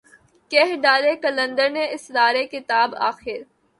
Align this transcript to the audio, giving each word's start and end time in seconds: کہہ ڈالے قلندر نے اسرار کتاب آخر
کہہ 0.51 0.75
ڈالے 0.83 1.13
قلندر 1.23 1.69
نے 1.75 1.83
اسرار 1.95 2.35
کتاب 2.51 2.95
آخر 3.09 3.39